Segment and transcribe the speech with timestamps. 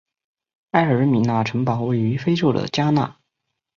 [0.71, 3.19] 埃尔米纳城堡位于非洲的加纳。